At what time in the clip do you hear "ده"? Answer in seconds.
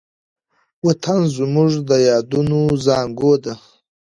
3.43-3.53